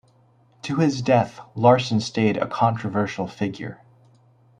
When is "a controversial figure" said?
2.35-3.83